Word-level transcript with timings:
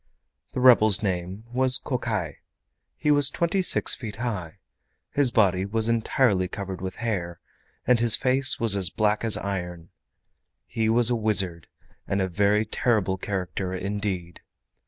The 0.53 0.59
rebel's 0.59 1.03
name 1.03 1.43
was 1.53 1.77
Kokai. 1.77 2.37
He 2.97 3.11
was 3.11 3.29
twenty 3.29 3.61
six 3.61 3.93
feet 3.93 4.15
high. 4.15 4.57
His 5.11 5.29
body 5.29 5.63
was 5.63 5.87
entirely 5.87 6.47
covered 6.47 6.81
with 6.81 6.95
hair, 7.05 7.39
and 7.85 7.99
his 7.99 8.15
face 8.15 8.59
was 8.59 8.75
as 8.75 8.89
black 8.89 9.23
as 9.23 9.37
iron. 9.37 9.89
He 10.65 10.89
was 10.89 11.11
a 11.11 11.15
wizard 11.15 11.67
and 12.07 12.19
a 12.19 12.27
very 12.27 12.65
terrible 12.65 13.19
character 13.19 13.75
indeed. 13.75 14.41